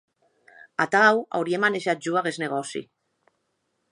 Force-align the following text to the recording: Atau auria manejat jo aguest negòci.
Atau 0.85 1.11
auria 1.41 1.59
manejat 1.65 2.01
jo 2.07 2.17
aguest 2.21 2.43
negòci. 2.47 2.81